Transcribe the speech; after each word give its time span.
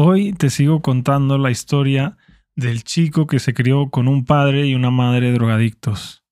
Hoy 0.00 0.32
te 0.32 0.48
sigo 0.48 0.80
contando 0.80 1.38
la 1.38 1.50
historia 1.50 2.16
del 2.54 2.84
chico 2.84 3.26
que 3.26 3.40
se 3.40 3.52
crió 3.52 3.90
con 3.90 4.06
un 4.06 4.24
padre 4.24 4.64
y 4.64 4.76
una 4.76 4.92
madre 4.92 5.32
drogadictos. 5.32 6.22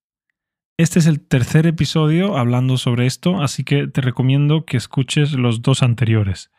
Este 0.76 1.00
es 1.00 1.06
el 1.06 1.18
tercer 1.18 1.66
episodio 1.66 2.36
hablando 2.36 2.76
sobre 2.76 3.06
esto, 3.06 3.42
así 3.42 3.64
que 3.64 3.88
te 3.88 4.02
recomiendo 4.02 4.64
que 4.66 4.76
escuches 4.76 5.32
los 5.32 5.62
dos 5.62 5.82
anteriores, 5.82 6.52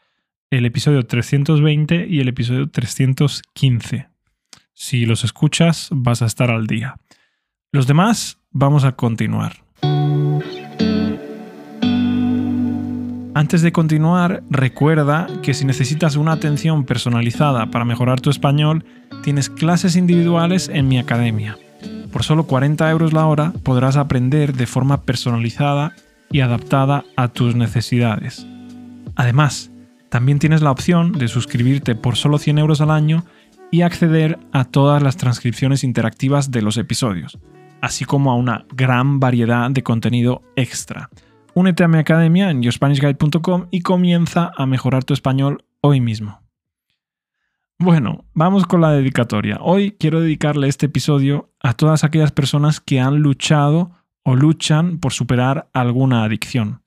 el 0.49 0.65
episodio 0.65 1.07
320 1.07 2.07
y 2.09 2.19
el 2.19 2.27
episodio 2.27 2.69
315. 2.69 4.09
Si 4.73 5.05
los 5.05 5.23
escuchas 5.23 5.87
vas 5.91 6.21
a 6.21 6.25
estar 6.25 6.51
al 6.51 6.67
día. 6.67 6.99
Los 7.71 7.87
demás 7.87 8.41
vamos 8.51 8.83
a 8.83 8.97
continuar. 8.97 9.66
Antes 13.37 13.61
de 13.61 13.71
continuar, 13.71 14.41
recuerda 14.49 15.27
que 15.43 15.53
si 15.53 15.63
necesitas 15.63 16.15
una 16.15 16.31
atención 16.31 16.85
personalizada 16.85 17.67
para 17.67 17.85
mejorar 17.85 18.19
tu 18.19 18.31
español, 18.31 18.83
tienes 19.21 19.51
clases 19.51 19.95
individuales 19.95 20.71
en 20.73 20.87
mi 20.87 20.97
academia. 20.97 21.55
Por 22.11 22.23
solo 22.23 22.47
40 22.47 22.89
euros 22.89 23.13
la 23.13 23.27
hora 23.27 23.53
podrás 23.61 23.95
aprender 23.95 24.53
de 24.53 24.65
forma 24.65 25.03
personalizada 25.03 25.93
y 26.31 26.39
adaptada 26.39 27.05
a 27.15 27.27
tus 27.27 27.53
necesidades. 27.53 28.47
Además, 29.15 29.69
también 30.09 30.39
tienes 30.39 30.63
la 30.63 30.71
opción 30.71 31.11
de 31.11 31.27
suscribirte 31.27 31.93
por 31.93 32.15
solo 32.15 32.39
100 32.39 32.57
euros 32.57 32.81
al 32.81 32.89
año 32.89 33.23
y 33.69 33.83
acceder 33.83 34.39
a 34.51 34.65
todas 34.65 35.03
las 35.03 35.15
transcripciones 35.15 35.83
interactivas 35.83 36.49
de 36.49 36.63
los 36.63 36.75
episodios, 36.77 37.37
así 37.81 38.03
como 38.03 38.31
a 38.31 38.35
una 38.35 38.65
gran 38.73 39.19
variedad 39.19 39.69
de 39.69 39.83
contenido 39.83 40.41
extra 40.55 41.11
Únete 41.57 41.83
a 41.83 41.87
mi 41.87 41.97
academia 41.97 42.51
en 42.51 42.61
yourspanishguide.com 42.61 43.65
y 43.71 43.81
comienza 43.81 44.51
a 44.55 44.67
mejorar 44.67 45.03
tu 45.05 45.15
español 45.15 45.65
hoy 45.81 46.01
mismo. 46.01 46.39
Bueno, 47.79 48.25
vamos 48.35 48.67
con 48.67 48.79
la 48.79 48.91
dedicatoria. 48.91 49.57
Hoy 49.61 49.95
quiero 49.99 50.21
dedicarle 50.21 50.67
este 50.67 50.85
episodio 50.85 51.51
a 51.59 51.73
todas 51.73 52.03
aquellas 52.03 52.31
personas 52.31 52.79
que 52.79 52.99
han 52.99 53.23
luchado 53.23 53.89
o 54.21 54.35
luchan 54.35 54.99
por 54.99 55.13
superar 55.13 55.67
alguna 55.73 56.23
adicción. 56.23 56.83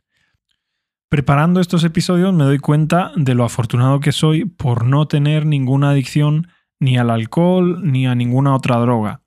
Preparando 1.09 1.59
estos 1.59 1.83
episodios 1.83 2.33
me 2.33 2.45
doy 2.45 2.61
cuenta 2.61 3.11
de 3.17 3.35
lo 3.35 3.43
afortunado 3.43 3.99
que 3.99 4.13
soy 4.13 4.45
por 4.45 4.87
no 4.87 5.09
tener 5.09 5.47
ninguna 5.47 5.91
adicción 5.91 6.47
ni 6.79 6.97
al 6.97 7.11
alcohol 7.11 7.81
ni 7.91 8.07
a 8.07 8.15
ninguna 8.15 8.55
otra 8.55 8.79
droga 8.79 9.23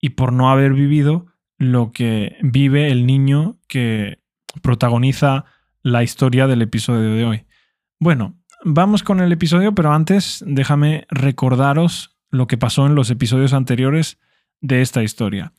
y 0.00 0.10
por 0.10 0.32
no 0.32 0.48
haber 0.48 0.72
vivido 0.72 1.26
lo 1.58 1.92
que 1.92 2.38
vive 2.40 2.90
el 2.90 3.04
niño 3.04 3.58
que 3.68 4.19
protagoniza 4.60 5.44
la 5.82 6.02
historia 6.02 6.46
del 6.46 6.62
episodio 6.62 7.14
de 7.14 7.24
hoy. 7.24 7.46
Bueno, 7.98 8.38
vamos 8.64 9.02
con 9.02 9.20
el 9.20 9.32
episodio, 9.32 9.74
pero 9.74 9.92
antes 9.92 10.44
déjame 10.46 11.06
recordaros 11.10 12.16
lo 12.30 12.46
que 12.46 12.58
pasó 12.58 12.86
en 12.86 12.94
los 12.94 13.10
episodios 13.10 13.52
anteriores 13.52 14.18
de 14.60 14.82
esta 14.82 15.02
historia. 15.02 15.52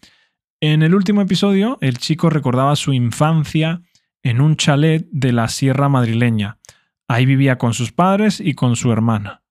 En 0.59 0.83
el 0.83 0.93
último 0.93 1.21
episodio, 1.21 1.77
el 1.81 1.97
chico 1.97 2.29
recordaba 2.29 2.75
su 2.75 2.93
infancia 2.93 3.81
en 4.23 4.41
un 4.41 4.55
chalet 4.55 5.07
de 5.11 5.31
la 5.31 5.47
Sierra 5.47 5.89
madrileña. 5.89 6.59
Ahí 7.07 7.25
vivía 7.25 7.57
con 7.57 7.73
sus 7.73 7.91
padres 7.91 8.39
y 8.39 8.53
con 8.53 8.75
su 8.75 8.91
hermana. 8.91 9.43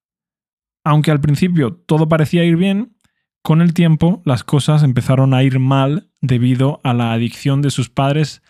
Aunque 0.85 1.11
al 1.11 1.20
principio 1.20 1.75
todo 1.75 2.09
parecía 2.09 2.45
ir 2.45 2.57
bien, 2.57 2.97
con 3.42 3.61
el 3.61 3.75
tiempo 3.75 4.23
las 4.25 4.45
cosas 4.45 4.83
empezaron 4.83 5.35
a 5.35 5.42
ir 5.42 5.59
mal 5.59 6.11
debido 6.20 6.81
a 6.85 6.95
la 6.95 7.12
adicción 7.12 7.62
de 7.62 7.70
sus 7.70 7.91
padres 7.91 8.42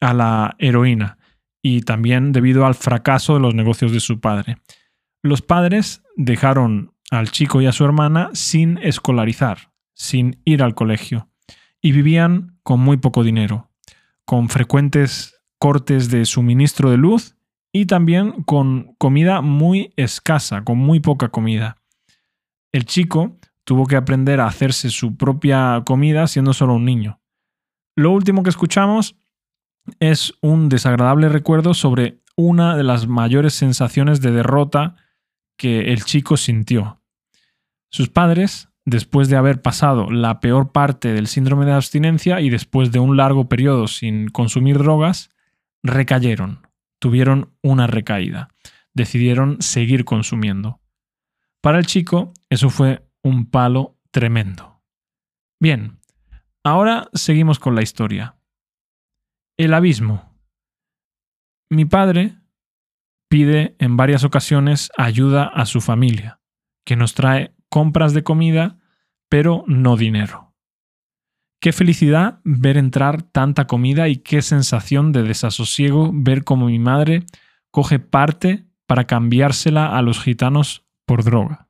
a 0.00 0.14
la 0.14 0.56
heroína 0.58 1.18
y 1.62 1.82
también 1.82 2.32
debido 2.32 2.66
al 2.66 2.74
fracaso 2.74 3.34
de 3.34 3.40
los 3.40 3.54
negocios 3.54 3.92
de 3.92 4.00
su 4.00 4.20
padre. 4.20 4.56
Los 5.22 5.42
padres 5.42 6.02
dejaron 6.16 6.94
al 7.10 7.30
chico 7.30 7.60
y 7.60 7.66
a 7.66 7.72
su 7.72 7.84
hermana 7.84 8.30
sin 8.32 8.78
escolarizar, 8.78 9.72
sin 9.94 10.40
ir 10.44 10.62
al 10.62 10.74
colegio, 10.74 11.28
y 11.82 11.92
vivían 11.92 12.58
con 12.62 12.80
muy 12.80 12.96
poco 12.96 13.22
dinero, 13.22 13.70
con 14.24 14.48
frecuentes 14.48 15.40
cortes 15.58 16.10
de 16.10 16.24
suministro 16.24 16.90
de 16.90 16.96
luz 16.96 17.36
y 17.72 17.86
también 17.86 18.42
con 18.44 18.94
comida 18.98 19.42
muy 19.42 19.92
escasa, 19.96 20.64
con 20.64 20.78
muy 20.78 21.00
poca 21.00 21.28
comida. 21.28 21.76
El 22.72 22.84
chico 22.86 23.38
tuvo 23.64 23.86
que 23.86 23.96
aprender 23.96 24.40
a 24.40 24.46
hacerse 24.46 24.88
su 24.90 25.16
propia 25.16 25.82
comida 25.84 26.26
siendo 26.26 26.52
solo 26.52 26.74
un 26.74 26.84
niño. 26.84 27.20
Lo 27.96 28.12
último 28.12 28.42
que 28.42 28.50
escuchamos 28.50 29.19
es 29.98 30.34
un 30.40 30.68
desagradable 30.68 31.28
recuerdo 31.28 31.74
sobre 31.74 32.20
una 32.36 32.76
de 32.76 32.84
las 32.84 33.06
mayores 33.06 33.54
sensaciones 33.54 34.20
de 34.20 34.30
derrota 34.30 34.96
que 35.56 35.92
el 35.92 36.04
chico 36.04 36.36
sintió. 36.36 37.02
Sus 37.90 38.08
padres, 38.08 38.68
después 38.84 39.28
de 39.28 39.36
haber 39.36 39.60
pasado 39.62 40.10
la 40.10 40.40
peor 40.40 40.72
parte 40.72 41.12
del 41.12 41.26
síndrome 41.26 41.66
de 41.66 41.72
abstinencia 41.72 42.40
y 42.40 42.50
después 42.50 42.92
de 42.92 42.98
un 42.98 43.16
largo 43.16 43.48
periodo 43.48 43.88
sin 43.88 44.28
consumir 44.28 44.78
drogas, 44.78 45.30
recayeron, 45.82 46.66
tuvieron 46.98 47.52
una 47.62 47.86
recaída, 47.86 48.48
decidieron 48.94 49.60
seguir 49.60 50.04
consumiendo. 50.04 50.80
Para 51.60 51.78
el 51.78 51.86
chico 51.86 52.32
eso 52.48 52.70
fue 52.70 53.06
un 53.22 53.50
palo 53.50 53.98
tremendo. 54.10 54.82
Bien, 55.60 55.98
ahora 56.64 57.10
seguimos 57.12 57.58
con 57.58 57.74
la 57.74 57.82
historia. 57.82 58.36
El 59.60 59.74
abismo. 59.74 60.40
Mi 61.68 61.84
padre 61.84 62.38
pide 63.28 63.76
en 63.78 63.98
varias 63.98 64.24
ocasiones 64.24 64.90
ayuda 64.96 65.44
a 65.44 65.66
su 65.66 65.82
familia, 65.82 66.40
que 66.86 66.96
nos 66.96 67.12
trae 67.12 67.54
compras 67.68 68.14
de 68.14 68.22
comida, 68.22 68.78
pero 69.28 69.64
no 69.66 69.98
dinero. 69.98 70.54
Qué 71.60 71.72
felicidad 71.72 72.40
ver 72.42 72.78
entrar 72.78 73.20
tanta 73.20 73.66
comida 73.66 74.08
y 74.08 74.16
qué 74.16 74.40
sensación 74.40 75.12
de 75.12 75.24
desasosiego 75.24 76.10
ver 76.10 76.42
cómo 76.42 76.68
mi 76.68 76.78
madre 76.78 77.26
coge 77.70 77.98
parte 77.98 78.64
para 78.86 79.06
cambiársela 79.06 79.94
a 79.94 80.00
los 80.00 80.22
gitanos 80.22 80.86
por 81.04 81.22
droga. 81.22 81.68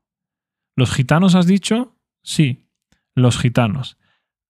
¿Los 0.76 0.94
gitanos 0.94 1.34
has 1.34 1.48
dicho? 1.48 1.98
Sí, 2.22 2.68
los 3.16 3.36
gitanos. 3.36 3.98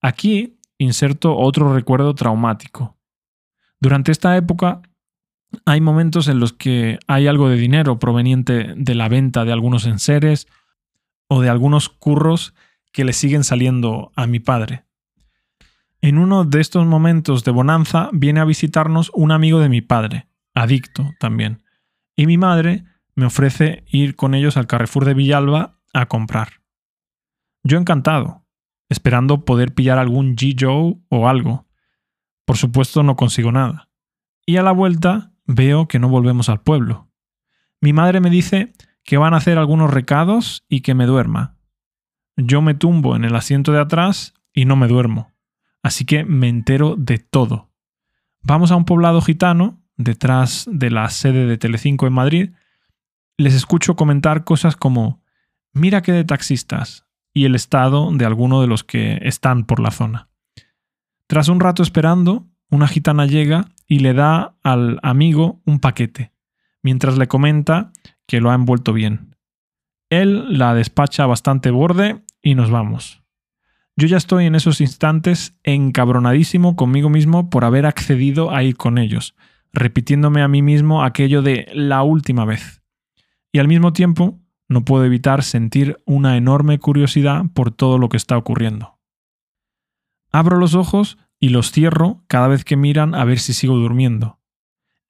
Aquí 0.02 0.60
inserto 0.76 1.38
otro 1.38 1.72
recuerdo 1.72 2.14
traumático. 2.14 2.99
Durante 3.80 4.12
esta 4.12 4.36
época 4.36 4.82
hay 5.64 5.80
momentos 5.80 6.28
en 6.28 6.38
los 6.38 6.52
que 6.52 6.98
hay 7.06 7.26
algo 7.26 7.48
de 7.48 7.56
dinero 7.56 7.98
proveniente 7.98 8.74
de 8.76 8.94
la 8.94 9.08
venta 9.08 9.44
de 9.44 9.52
algunos 9.52 9.86
enseres 9.86 10.46
o 11.28 11.40
de 11.40 11.48
algunos 11.48 11.88
curros 11.88 12.54
que 12.92 13.04
le 13.04 13.12
siguen 13.12 13.44
saliendo 13.44 14.12
a 14.14 14.26
mi 14.26 14.38
padre. 14.38 14.84
En 16.02 16.18
uno 16.18 16.44
de 16.44 16.60
estos 16.60 16.86
momentos 16.86 17.44
de 17.44 17.50
bonanza 17.50 18.10
viene 18.12 18.40
a 18.40 18.44
visitarnos 18.44 19.10
un 19.14 19.32
amigo 19.32 19.60
de 19.60 19.68
mi 19.68 19.80
padre, 19.80 20.28
adicto 20.54 21.10
también, 21.18 21.62
y 22.16 22.26
mi 22.26 22.38
madre 22.38 22.84
me 23.14 23.26
ofrece 23.26 23.84
ir 23.86 24.16
con 24.16 24.34
ellos 24.34 24.56
al 24.56 24.66
Carrefour 24.66 25.04
de 25.04 25.14
Villalba 25.14 25.78
a 25.92 26.06
comprar. 26.06 26.62
Yo 27.62 27.78
encantado, 27.78 28.46
esperando 28.88 29.44
poder 29.44 29.74
pillar 29.74 29.98
algún 29.98 30.36
G. 30.36 30.56
Joe 30.58 30.96
o 31.08 31.28
algo, 31.28 31.66
por 32.50 32.56
supuesto 32.56 33.04
no 33.04 33.14
consigo 33.14 33.52
nada. 33.52 33.88
Y 34.44 34.56
a 34.56 34.64
la 34.64 34.72
vuelta 34.72 35.30
veo 35.46 35.86
que 35.86 36.00
no 36.00 36.08
volvemos 36.08 36.48
al 36.48 36.60
pueblo. 36.60 37.08
Mi 37.80 37.92
madre 37.92 38.18
me 38.18 38.28
dice 38.28 38.72
que 39.04 39.18
van 39.18 39.34
a 39.34 39.36
hacer 39.36 39.56
algunos 39.56 39.92
recados 39.92 40.64
y 40.68 40.80
que 40.80 40.94
me 40.94 41.06
duerma. 41.06 41.54
Yo 42.36 42.60
me 42.60 42.74
tumbo 42.74 43.14
en 43.14 43.24
el 43.24 43.36
asiento 43.36 43.70
de 43.70 43.78
atrás 43.78 44.34
y 44.52 44.64
no 44.64 44.74
me 44.74 44.88
duermo. 44.88 45.30
Así 45.84 46.04
que 46.04 46.24
me 46.24 46.48
entero 46.48 46.96
de 46.98 47.18
todo. 47.18 47.70
Vamos 48.42 48.72
a 48.72 48.76
un 48.76 48.84
poblado 48.84 49.20
gitano, 49.20 49.80
detrás 49.96 50.68
de 50.72 50.90
la 50.90 51.08
sede 51.08 51.46
de 51.46 51.56
Telecinco 51.56 52.08
en 52.08 52.14
Madrid. 52.14 52.50
Les 53.36 53.54
escucho 53.54 53.94
comentar 53.94 54.42
cosas 54.42 54.74
como 54.74 55.22
mira 55.72 56.02
qué 56.02 56.10
de 56.10 56.24
taxistas 56.24 57.06
y 57.32 57.44
el 57.44 57.54
estado 57.54 58.10
de 58.12 58.24
alguno 58.24 58.60
de 58.60 58.66
los 58.66 58.82
que 58.82 59.20
están 59.22 59.66
por 59.66 59.78
la 59.78 59.92
zona. 59.92 60.29
Tras 61.30 61.46
un 61.46 61.60
rato 61.60 61.84
esperando, 61.84 62.48
una 62.72 62.88
gitana 62.88 63.24
llega 63.24 63.68
y 63.86 64.00
le 64.00 64.14
da 64.14 64.56
al 64.64 64.98
amigo 65.04 65.62
un 65.64 65.78
paquete, 65.78 66.32
mientras 66.82 67.18
le 67.18 67.28
comenta 67.28 67.92
que 68.26 68.40
lo 68.40 68.50
ha 68.50 68.54
envuelto 68.54 68.92
bien. 68.92 69.36
Él 70.08 70.58
la 70.58 70.74
despacha 70.74 71.26
bastante 71.26 71.70
borde 71.70 72.24
y 72.42 72.56
nos 72.56 72.72
vamos. 72.72 73.22
Yo 73.94 74.08
ya 74.08 74.16
estoy 74.16 74.46
en 74.46 74.56
esos 74.56 74.80
instantes 74.80 75.56
encabronadísimo 75.62 76.74
conmigo 76.74 77.10
mismo 77.10 77.48
por 77.48 77.64
haber 77.64 77.86
accedido 77.86 78.52
a 78.52 78.64
ir 78.64 78.76
con 78.76 78.98
ellos, 78.98 79.36
repitiéndome 79.72 80.42
a 80.42 80.48
mí 80.48 80.62
mismo 80.62 81.04
aquello 81.04 81.42
de 81.42 81.68
la 81.72 82.02
última 82.02 82.44
vez. 82.44 82.82
Y 83.52 83.60
al 83.60 83.68
mismo 83.68 83.92
tiempo 83.92 84.40
no 84.68 84.84
puedo 84.84 85.04
evitar 85.04 85.44
sentir 85.44 86.02
una 86.06 86.36
enorme 86.36 86.80
curiosidad 86.80 87.44
por 87.54 87.70
todo 87.70 87.98
lo 87.98 88.08
que 88.08 88.16
está 88.16 88.36
ocurriendo. 88.36 88.99
Abro 90.32 90.58
los 90.58 90.74
ojos 90.74 91.18
y 91.38 91.48
los 91.48 91.72
cierro 91.72 92.22
cada 92.26 92.48
vez 92.48 92.64
que 92.64 92.76
miran 92.76 93.14
a 93.14 93.24
ver 93.24 93.38
si 93.38 93.52
sigo 93.52 93.76
durmiendo. 93.76 94.38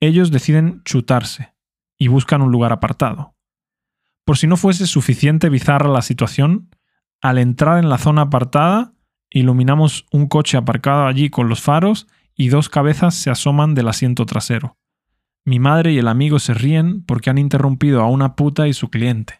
Ellos 0.00 0.30
deciden 0.30 0.82
chutarse 0.84 1.54
y 1.98 2.08
buscan 2.08 2.40
un 2.40 2.50
lugar 2.50 2.72
apartado. 2.72 3.34
Por 4.24 4.38
si 4.38 4.46
no 4.46 4.56
fuese 4.56 4.86
suficiente 4.86 5.48
bizarra 5.48 5.90
la 5.90 6.02
situación, 6.02 6.70
al 7.20 7.38
entrar 7.38 7.78
en 7.78 7.90
la 7.90 7.98
zona 7.98 8.22
apartada, 8.22 8.94
iluminamos 9.28 10.06
un 10.10 10.26
coche 10.26 10.56
aparcado 10.56 11.06
allí 11.06 11.28
con 11.28 11.48
los 11.48 11.60
faros 11.60 12.06
y 12.34 12.48
dos 12.48 12.68
cabezas 12.68 13.14
se 13.14 13.28
asoman 13.28 13.74
del 13.74 13.88
asiento 13.88 14.24
trasero. 14.24 14.78
Mi 15.44 15.58
madre 15.58 15.92
y 15.92 15.98
el 15.98 16.08
amigo 16.08 16.38
se 16.38 16.54
ríen 16.54 17.04
porque 17.04 17.28
han 17.28 17.38
interrumpido 17.38 18.02
a 18.02 18.08
una 18.08 18.36
puta 18.36 18.68
y 18.68 18.72
su 18.72 18.88
cliente. 18.88 19.34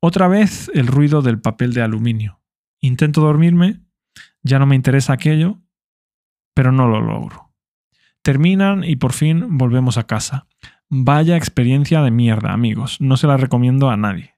Otra 0.00 0.28
vez 0.28 0.70
el 0.74 0.86
ruido 0.86 1.22
del 1.22 1.40
papel 1.40 1.72
de 1.72 1.82
aluminio. 1.82 2.40
Intento 2.80 3.20
dormirme, 3.20 3.80
ya 4.42 4.58
no 4.58 4.66
me 4.66 4.76
interesa 4.76 5.12
aquello, 5.12 5.58
pero 6.54 6.72
no 6.72 6.88
lo 6.88 7.00
logro. 7.00 7.52
Terminan 8.22 8.84
y 8.84 8.96
por 8.96 9.12
fin 9.12 9.56
volvemos 9.56 9.96
a 9.96 10.06
casa. 10.06 10.46
Vaya 10.88 11.36
experiencia 11.36 12.02
de 12.02 12.10
mierda, 12.10 12.52
amigos. 12.52 13.00
No 13.00 13.16
se 13.16 13.26
la 13.26 13.36
recomiendo 13.36 13.90
a 13.90 13.96
nadie. 13.96 14.36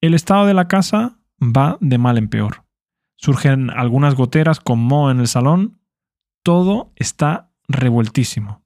El 0.00 0.14
estado 0.14 0.46
de 0.46 0.54
la 0.54 0.68
casa 0.68 1.18
va 1.40 1.78
de 1.80 1.98
mal 1.98 2.18
en 2.18 2.28
peor. 2.28 2.64
Surgen 3.16 3.70
algunas 3.70 4.14
goteras 4.14 4.60
con 4.60 4.78
moho 4.78 5.10
en 5.10 5.20
el 5.20 5.28
salón. 5.28 5.80
Todo 6.42 6.92
está 6.96 7.50
revueltísimo. 7.68 8.64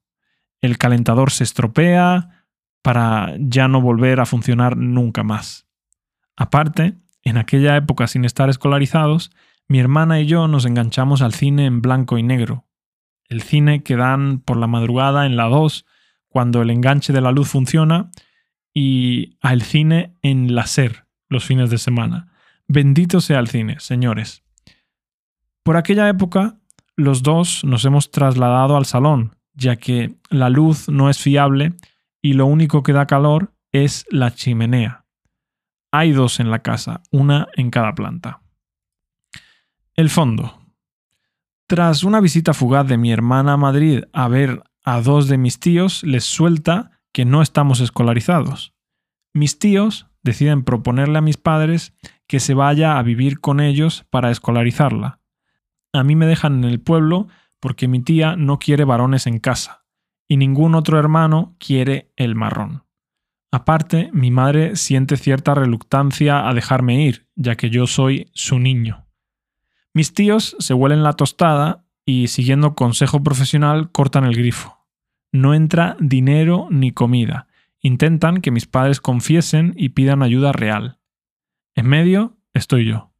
El 0.61 0.77
calentador 0.77 1.31
se 1.31 1.43
estropea 1.43 2.45
para 2.81 3.35
ya 3.39 3.67
no 3.67 3.81
volver 3.81 4.19
a 4.19 4.25
funcionar 4.25 4.77
nunca 4.77 5.23
más. 5.23 5.67
Aparte, 6.35 6.97
en 7.23 7.37
aquella 7.37 7.75
época 7.75 8.07
sin 8.07 8.25
estar 8.25 8.49
escolarizados, 8.49 9.31
mi 9.67 9.79
hermana 9.79 10.19
y 10.19 10.25
yo 10.25 10.47
nos 10.47 10.65
enganchamos 10.65 11.21
al 11.21 11.33
cine 11.33 11.65
en 11.65 11.81
blanco 11.81 12.17
y 12.17 12.23
negro. 12.23 12.65
El 13.27 13.41
cine 13.41 13.83
que 13.83 13.95
dan 13.97 14.39
por 14.39 14.57
la 14.57 14.67
madrugada 14.67 15.25
en 15.25 15.35
la 15.35 15.45
2 15.45 15.85
cuando 16.29 16.61
el 16.61 16.69
enganche 16.69 17.11
de 17.11 17.21
la 17.21 17.31
luz 17.31 17.49
funciona 17.49 18.11
y 18.73 19.37
al 19.41 19.61
cine 19.61 20.15
en 20.21 20.55
la 20.55 20.67
SER 20.67 21.05
los 21.29 21.43
fines 21.45 21.69
de 21.69 21.77
semana. 21.77 22.31
Bendito 22.67 23.21
sea 23.21 23.39
el 23.39 23.47
cine, 23.47 23.79
señores. 23.79 24.43
Por 25.63 25.75
aquella 25.75 26.07
época, 26.07 26.59
los 26.95 27.23
dos 27.23 27.63
nos 27.63 27.83
hemos 27.85 28.11
trasladado 28.11 28.77
al 28.77 28.85
salón, 28.85 29.35
ya 29.53 29.75
que 29.75 30.15
la 30.29 30.49
luz 30.49 30.87
no 30.89 31.09
es 31.09 31.19
fiable 31.19 31.73
y 32.21 32.33
lo 32.33 32.45
único 32.45 32.83
que 32.83 32.93
da 32.93 33.05
calor 33.05 33.53
es 33.71 34.05
la 34.09 34.33
chimenea. 34.33 35.05
Hay 35.91 36.11
dos 36.11 36.39
en 36.39 36.51
la 36.51 36.59
casa, 36.59 37.01
una 37.11 37.47
en 37.55 37.69
cada 37.69 37.93
planta. 37.95 38.41
El 39.97 40.11
fondo. 40.11 40.61
Tras 41.67 42.03
una 42.03 42.21
visita 42.21 42.53
fugaz 42.53 42.87
de 42.87 42.99
mi 42.99 43.11
hermana 43.11 43.53
a 43.53 43.57
Madrid 43.57 44.03
a 44.13 44.27
ver 44.27 44.61
a 44.85 45.01
dos 45.01 45.27
de 45.27 45.39
mis 45.39 45.59
tíos 45.59 46.03
les 46.03 46.23
suelta 46.23 47.01
que 47.11 47.25
no 47.25 47.41
estamos 47.41 47.79
escolarizados. 47.79 48.75
Mis 49.33 49.57
tíos 49.57 50.05
deciden 50.21 50.63
proponerle 50.63 51.17
a 51.17 51.21
mis 51.21 51.37
padres 51.37 51.95
que 52.27 52.39
se 52.39 52.53
vaya 52.53 52.99
a 52.99 53.01
vivir 53.01 53.39
con 53.39 53.59
ellos 53.59 54.05
para 54.11 54.29
escolarizarla. 54.29 55.19
A 55.93 56.03
mí 56.03 56.15
me 56.15 56.27
dejan 56.27 56.63
en 56.63 56.69
el 56.69 56.79
pueblo 56.79 57.27
porque 57.59 57.87
mi 57.87 57.99
tía 57.99 58.35
no 58.35 58.59
quiere 58.59 58.83
varones 58.83 59.25
en 59.25 59.39
casa 59.39 59.87
y 60.27 60.37
ningún 60.37 60.75
otro 60.75 60.99
hermano 60.99 61.55
quiere 61.57 62.13
el 62.17 62.35
marrón. 62.35 62.83
Aparte, 63.51 64.11
mi 64.13 64.29
madre 64.29 64.75
siente 64.75 65.17
cierta 65.17 65.55
reluctancia 65.55 66.47
a 66.47 66.53
dejarme 66.53 67.03
ir, 67.03 67.27
ya 67.35 67.55
que 67.55 67.71
yo 67.71 67.87
soy 67.87 68.29
su 68.35 68.59
niño. 68.59 69.06
Mis 69.97 70.13
tíos 70.13 70.55
se 70.59 70.73
huelen 70.73 71.01
la 71.01 71.13
tostada 71.13 71.83
y, 72.05 72.27
siguiendo 72.27 72.75
consejo 72.75 73.23
profesional, 73.23 73.91
cortan 73.91 74.25
el 74.25 74.35
grifo 74.35 74.77
no 75.31 75.53
entra 75.53 75.95
dinero 75.99 76.67
ni 76.71 76.91
comida. 76.91 77.47
Intentan 77.79 78.41
que 78.41 78.51
mis 78.51 78.65
padres 78.65 79.01
confiesen 79.01 79.73
y 79.77 79.89
pidan 79.89 80.23
ayuda 80.23 80.51
real. 80.51 80.99
En 81.75 81.87
medio 81.87 82.37
estoy 82.53 82.85
yo. 82.85 83.11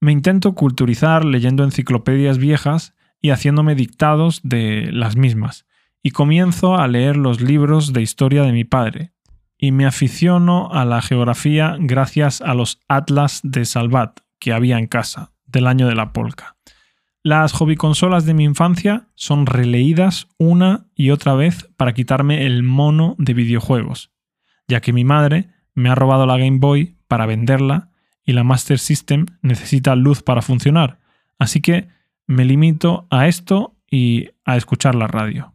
Me 0.00 0.12
intento 0.12 0.54
culturizar 0.54 1.24
leyendo 1.24 1.64
enciclopedias 1.64 2.38
viejas 2.38 2.94
y 3.20 3.30
haciéndome 3.30 3.74
dictados 3.74 4.40
de 4.42 4.90
las 4.92 5.16
mismas, 5.16 5.66
y 6.02 6.10
comienzo 6.10 6.76
a 6.76 6.86
leer 6.88 7.16
los 7.16 7.40
libros 7.40 7.94
de 7.94 8.02
historia 8.02 8.42
de 8.42 8.52
mi 8.52 8.64
padre, 8.64 9.12
y 9.56 9.72
me 9.72 9.86
aficiono 9.86 10.70
a 10.72 10.84
la 10.84 11.00
geografía 11.00 11.76
gracias 11.78 12.42
a 12.42 12.52
los 12.52 12.80
atlas 12.86 13.40
de 13.42 13.64
Salvat 13.64 14.23
que 14.44 14.52
había 14.52 14.78
en 14.78 14.86
casa, 14.86 15.32
del 15.46 15.66
año 15.66 15.88
de 15.88 15.94
la 15.94 16.12
polca. 16.12 16.58
Las 17.22 17.52
hobby 17.52 17.76
consolas 17.76 18.26
de 18.26 18.34
mi 18.34 18.44
infancia 18.44 19.08
son 19.14 19.46
releídas 19.46 20.28
una 20.36 20.84
y 20.94 21.08
otra 21.08 21.32
vez 21.32 21.70
para 21.78 21.94
quitarme 21.94 22.44
el 22.44 22.62
mono 22.62 23.16
de 23.16 23.32
videojuegos, 23.32 24.12
ya 24.68 24.82
que 24.82 24.92
mi 24.92 25.02
madre 25.02 25.48
me 25.72 25.88
ha 25.88 25.94
robado 25.94 26.26
la 26.26 26.36
Game 26.36 26.58
Boy 26.58 26.98
para 27.08 27.24
venderla 27.24 27.88
y 28.22 28.34
la 28.34 28.44
Master 28.44 28.78
System 28.78 29.24
necesita 29.40 29.96
luz 29.96 30.22
para 30.22 30.42
funcionar, 30.42 30.98
así 31.38 31.62
que 31.62 31.88
me 32.26 32.44
limito 32.44 33.06
a 33.08 33.26
esto 33.26 33.78
y 33.90 34.28
a 34.44 34.58
escuchar 34.58 34.94
la 34.94 35.06
radio. 35.06 35.54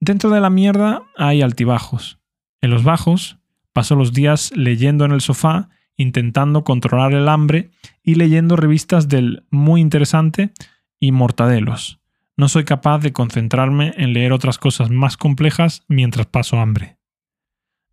Dentro 0.00 0.30
de 0.30 0.40
la 0.40 0.48
mierda 0.48 1.02
hay 1.14 1.42
altibajos. 1.42 2.20
En 2.62 2.70
los 2.70 2.84
bajos 2.84 3.36
paso 3.74 3.96
los 3.96 4.14
días 4.14 4.50
leyendo 4.56 5.04
en 5.04 5.12
el 5.12 5.20
sofá 5.20 5.68
intentando 5.96 6.64
controlar 6.64 7.12
el 7.12 7.28
hambre 7.28 7.70
y 8.02 8.14
leyendo 8.14 8.56
revistas 8.56 9.08
del 9.08 9.44
muy 9.50 9.80
interesante 9.80 10.52
y 10.98 11.12
mortadelos. 11.12 12.00
No 12.36 12.48
soy 12.48 12.64
capaz 12.64 13.00
de 13.00 13.12
concentrarme 13.12 13.92
en 13.96 14.12
leer 14.12 14.32
otras 14.32 14.58
cosas 14.58 14.90
más 14.90 15.16
complejas 15.16 15.84
mientras 15.88 16.26
paso 16.26 16.58
hambre. 16.58 16.96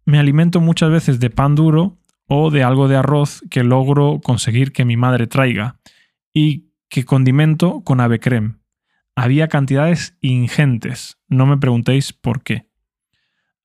Me 0.06 0.20
alimento 0.20 0.62
muchas 0.62 0.90
veces 0.90 1.20
de 1.20 1.30
pan 1.30 1.56
duro 1.56 1.98
o 2.28 2.52
de 2.52 2.64
algo 2.64 2.88
de 2.88 2.96
arroz 2.96 3.42
que 3.50 3.64
logro 3.64 4.22
conseguir 4.24 4.72
que 4.72 4.86
mi 4.86 4.96
madre 4.96 5.28
traiga 5.28 5.80
y 6.34 6.72
que 6.90 7.06
condimento 7.06 7.82
con 7.82 8.00
ave 8.00 8.20
creme. 8.20 8.56
Había 9.16 9.48
cantidades 9.48 10.16
ingentes, 10.22 11.18
no 11.28 11.46
me 11.46 11.58
preguntéis 11.58 12.14
por 12.14 12.44
qué. 12.44 12.70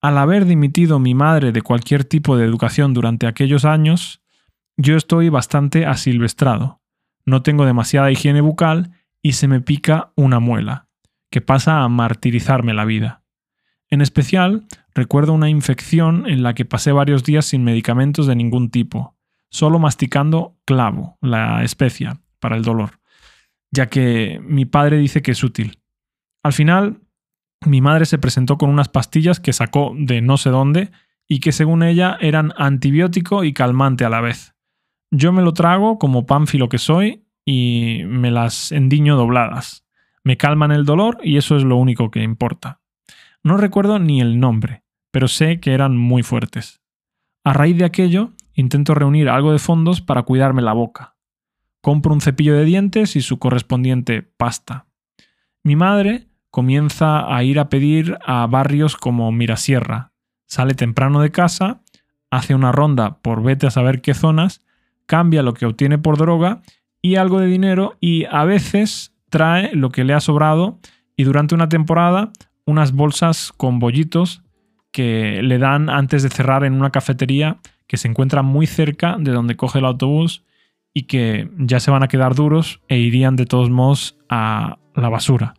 Al 0.00 0.18
haber 0.18 0.46
dimitido 0.46 0.98
mi 0.98 1.14
madre 1.14 1.52
de 1.52 1.62
cualquier 1.62 2.04
tipo 2.04 2.36
de 2.36 2.44
educación 2.44 2.94
durante 2.94 3.26
aquellos 3.26 3.64
años, 3.64 4.21
yo 4.82 4.96
estoy 4.96 5.28
bastante 5.28 5.86
asilvestrado. 5.86 6.80
No 7.24 7.42
tengo 7.42 7.64
demasiada 7.64 8.10
higiene 8.10 8.40
bucal 8.40 8.90
y 9.22 9.34
se 9.34 9.46
me 9.46 9.60
pica 9.60 10.12
una 10.16 10.40
muela, 10.40 10.88
que 11.30 11.40
pasa 11.40 11.82
a 11.82 11.88
martirizarme 11.88 12.74
la 12.74 12.84
vida. 12.84 13.22
En 13.88 14.00
especial, 14.00 14.66
recuerdo 14.94 15.32
una 15.34 15.48
infección 15.48 16.28
en 16.28 16.42
la 16.42 16.54
que 16.54 16.64
pasé 16.64 16.90
varios 16.90 17.22
días 17.22 17.46
sin 17.46 17.62
medicamentos 17.62 18.26
de 18.26 18.34
ningún 18.34 18.70
tipo, 18.70 19.16
solo 19.50 19.78
masticando 19.78 20.56
clavo, 20.64 21.16
la 21.20 21.62
especia, 21.62 22.20
para 22.40 22.56
el 22.56 22.64
dolor, 22.64 22.98
ya 23.70 23.88
que 23.88 24.40
mi 24.42 24.64
padre 24.64 24.98
dice 24.98 25.22
que 25.22 25.30
es 25.30 25.44
útil. 25.44 25.78
Al 26.42 26.52
final, 26.52 27.02
mi 27.64 27.80
madre 27.80 28.04
se 28.06 28.18
presentó 28.18 28.58
con 28.58 28.68
unas 28.68 28.88
pastillas 28.88 29.38
que 29.38 29.52
sacó 29.52 29.94
de 29.96 30.22
no 30.22 30.38
sé 30.38 30.50
dónde 30.50 30.90
y 31.28 31.38
que 31.38 31.52
según 31.52 31.84
ella 31.84 32.16
eran 32.20 32.52
antibiótico 32.56 33.44
y 33.44 33.52
calmante 33.52 34.04
a 34.04 34.10
la 34.10 34.20
vez. 34.20 34.51
Yo 35.14 35.30
me 35.30 35.42
lo 35.42 35.52
trago 35.52 35.98
como 35.98 36.24
pánfilo 36.24 36.70
que 36.70 36.78
soy 36.78 37.26
y 37.44 38.00
me 38.06 38.30
las 38.30 38.72
endiño 38.72 39.14
dobladas. 39.14 39.84
Me 40.24 40.38
calman 40.38 40.72
el 40.72 40.86
dolor 40.86 41.18
y 41.22 41.36
eso 41.36 41.54
es 41.54 41.64
lo 41.64 41.76
único 41.76 42.10
que 42.10 42.22
importa. 42.22 42.80
No 43.42 43.58
recuerdo 43.58 43.98
ni 43.98 44.22
el 44.22 44.40
nombre, 44.40 44.84
pero 45.10 45.28
sé 45.28 45.60
que 45.60 45.74
eran 45.74 45.98
muy 45.98 46.22
fuertes. 46.22 46.80
A 47.44 47.52
raíz 47.52 47.76
de 47.76 47.84
aquello, 47.84 48.30
intento 48.54 48.94
reunir 48.94 49.28
algo 49.28 49.52
de 49.52 49.58
fondos 49.58 50.00
para 50.00 50.22
cuidarme 50.22 50.62
la 50.62 50.72
boca. 50.72 51.14
Compro 51.82 52.14
un 52.14 52.22
cepillo 52.22 52.54
de 52.54 52.64
dientes 52.64 53.14
y 53.14 53.20
su 53.20 53.38
correspondiente 53.38 54.22
pasta. 54.22 54.86
Mi 55.62 55.76
madre 55.76 56.28
comienza 56.50 57.36
a 57.36 57.44
ir 57.44 57.58
a 57.58 57.68
pedir 57.68 58.16
a 58.24 58.46
barrios 58.46 58.96
como 58.96 59.30
Mirasierra. 59.30 60.14
Sale 60.46 60.72
temprano 60.72 61.20
de 61.20 61.32
casa, 61.32 61.82
hace 62.30 62.54
una 62.54 62.72
ronda 62.72 63.18
por 63.18 63.42
vete 63.42 63.66
a 63.66 63.70
saber 63.70 64.00
qué 64.00 64.14
zonas 64.14 64.64
cambia 65.06 65.42
lo 65.42 65.54
que 65.54 65.66
obtiene 65.66 65.98
por 65.98 66.16
droga 66.16 66.62
y 67.00 67.16
algo 67.16 67.40
de 67.40 67.46
dinero 67.46 67.96
y 68.00 68.24
a 68.26 68.44
veces 68.44 69.14
trae 69.30 69.74
lo 69.74 69.90
que 69.90 70.04
le 70.04 70.14
ha 70.14 70.20
sobrado 70.20 70.78
y 71.16 71.24
durante 71.24 71.54
una 71.54 71.68
temporada 71.68 72.32
unas 72.64 72.92
bolsas 72.92 73.52
con 73.56 73.78
bollitos 73.78 74.42
que 74.92 75.42
le 75.42 75.58
dan 75.58 75.90
antes 75.90 76.22
de 76.22 76.28
cerrar 76.28 76.64
en 76.64 76.74
una 76.74 76.90
cafetería 76.90 77.58
que 77.86 77.96
se 77.96 78.08
encuentra 78.08 78.42
muy 78.42 78.66
cerca 78.66 79.16
de 79.18 79.32
donde 79.32 79.56
coge 79.56 79.78
el 79.78 79.84
autobús 79.84 80.44
y 80.94 81.04
que 81.04 81.50
ya 81.58 81.80
se 81.80 81.90
van 81.90 82.02
a 82.02 82.08
quedar 82.08 82.34
duros 82.34 82.80
e 82.88 82.98
irían 82.98 83.36
de 83.36 83.46
todos 83.46 83.70
modos 83.70 84.16
a 84.28 84.78
la 84.94 85.08
basura. 85.08 85.54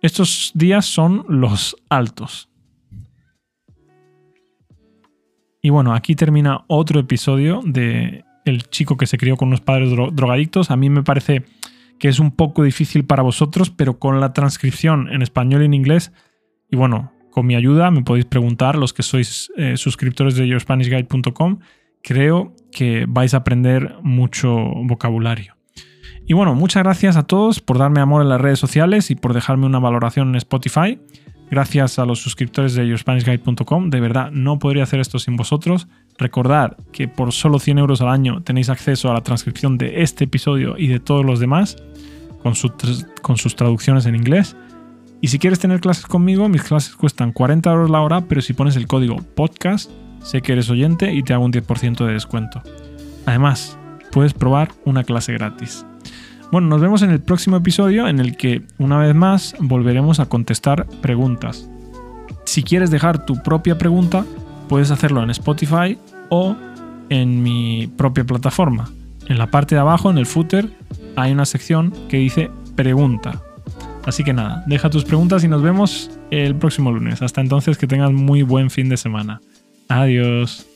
Estos 0.00 0.52
días 0.54 0.86
son 0.86 1.24
los 1.28 1.76
altos. 1.88 2.48
Y 5.60 5.70
bueno, 5.70 5.94
aquí 5.94 6.16
termina 6.16 6.64
otro 6.66 6.98
episodio 6.98 7.60
de 7.64 8.24
el 8.44 8.64
chico 8.64 8.96
que 8.96 9.06
se 9.06 9.18
crió 9.18 9.36
con 9.36 9.48
unos 9.48 9.60
padres 9.60 9.90
drogadictos. 9.90 10.70
A 10.70 10.76
mí 10.76 10.90
me 10.90 11.02
parece 11.02 11.44
que 11.98 12.08
es 12.08 12.18
un 12.18 12.32
poco 12.32 12.64
difícil 12.64 13.04
para 13.04 13.22
vosotros, 13.22 13.70
pero 13.70 13.98
con 13.98 14.20
la 14.20 14.32
transcripción 14.32 15.08
en 15.12 15.22
español 15.22 15.62
y 15.62 15.66
en 15.66 15.74
inglés, 15.74 16.12
y 16.70 16.76
bueno, 16.76 17.12
con 17.30 17.46
mi 17.46 17.54
ayuda 17.54 17.90
me 17.90 18.02
podéis 18.02 18.24
preguntar, 18.26 18.76
los 18.76 18.92
que 18.92 19.02
sois 19.02 19.52
eh, 19.56 19.76
suscriptores 19.76 20.36
de 20.36 20.46
yourspanishguide.com, 20.48 21.60
creo 22.02 22.54
que 22.72 23.06
vais 23.08 23.34
a 23.34 23.38
aprender 23.38 23.96
mucho 24.02 24.50
vocabulario. 24.50 25.56
Y 26.26 26.34
bueno, 26.34 26.54
muchas 26.54 26.82
gracias 26.82 27.16
a 27.16 27.24
todos 27.24 27.60
por 27.60 27.78
darme 27.78 28.00
amor 28.00 28.22
en 28.22 28.28
las 28.28 28.40
redes 28.40 28.58
sociales 28.58 29.10
y 29.10 29.14
por 29.14 29.34
dejarme 29.34 29.66
una 29.66 29.78
valoración 29.78 30.28
en 30.28 30.36
Spotify. 30.36 31.00
Gracias 31.52 31.98
a 31.98 32.06
los 32.06 32.18
suscriptores 32.18 32.72
de 32.72 32.88
yourspanishguide.com. 32.88 33.90
De 33.90 34.00
verdad, 34.00 34.30
no 34.30 34.58
podría 34.58 34.84
hacer 34.84 35.00
esto 35.00 35.18
sin 35.18 35.36
vosotros. 35.36 35.86
Recordad 36.16 36.78
que 36.92 37.08
por 37.08 37.30
solo 37.34 37.58
100 37.58 37.76
euros 37.76 38.00
al 38.00 38.08
año 38.08 38.42
tenéis 38.42 38.70
acceso 38.70 39.10
a 39.10 39.12
la 39.12 39.20
transcripción 39.20 39.76
de 39.76 40.00
este 40.00 40.24
episodio 40.24 40.78
y 40.78 40.86
de 40.86 40.98
todos 40.98 41.26
los 41.26 41.40
demás, 41.40 41.76
con, 42.42 42.54
con 43.20 43.36
sus 43.36 43.54
traducciones 43.54 44.06
en 44.06 44.14
inglés. 44.14 44.56
Y 45.20 45.28
si 45.28 45.38
quieres 45.38 45.58
tener 45.58 45.80
clases 45.80 46.06
conmigo, 46.06 46.48
mis 46.48 46.62
clases 46.62 46.96
cuestan 46.96 47.32
40 47.32 47.70
euros 47.70 47.90
la 47.90 48.00
hora, 48.00 48.22
pero 48.22 48.40
si 48.40 48.54
pones 48.54 48.76
el 48.76 48.86
código 48.86 49.16
podcast, 49.16 49.90
sé 50.22 50.40
que 50.40 50.52
eres 50.52 50.70
oyente 50.70 51.12
y 51.12 51.22
te 51.22 51.34
hago 51.34 51.44
un 51.44 51.52
10% 51.52 52.06
de 52.06 52.14
descuento. 52.14 52.62
Además, 53.26 53.78
puedes 54.10 54.32
probar 54.32 54.70
una 54.86 55.04
clase 55.04 55.34
gratis. 55.34 55.84
Bueno, 56.52 56.68
nos 56.68 56.82
vemos 56.82 57.00
en 57.00 57.10
el 57.10 57.20
próximo 57.22 57.56
episodio 57.56 58.06
en 58.06 58.20
el 58.20 58.36
que, 58.36 58.60
una 58.76 58.98
vez 58.98 59.14
más, 59.14 59.56
volveremos 59.58 60.20
a 60.20 60.26
contestar 60.26 60.86
preguntas. 61.00 61.66
Si 62.44 62.62
quieres 62.62 62.90
dejar 62.90 63.24
tu 63.24 63.42
propia 63.42 63.78
pregunta, 63.78 64.26
puedes 64.68 64.90
hacerlo 64.90 65.22
en 65.22 65.30
Spotify 65.30 65.96
o 66.28 66.54
en 67.08 67.42
mi 67.42 67.86
propia 67.96 68.24
plataforma. 68.24 68.90
En 69.28 69.38
la 69.38 69.50
parte 69.50 69.76
de 69.76 69.80
abajo, 69.80 70.10
en 70.10 70.18
el 70.18 70.26
footer, 70.26 70.68
hay 71.16 71.32
una 71.32 71.46
sección 71.46 71.90
que 72.10 72.18
dice 72.18 72.50
pregunta. 72.76 73.40
Así 74.04 74.22
que 74.22 74.34
nada, 74.34 74.62
deja 74.66 74.90
tus 74.90 75.06
preguntas 75.06 75.44
y 75.44 75.48
nos 75.48 75.62
vemos 75.62 76.10
el 76.30 76.54
próximo 76.56 76.92
lunes. 76.92 77.22
Hasta 77.22 77.40
entonces, 77.40 77.78
que 77.78 77.86
tengas 77.86 78.12
muy 78.12 78.42
buen 78.42 78.68
fin 78.68 78.90
de 78.90 78.98
semana. 78.98 79.40
Adiós. 79.88 80.66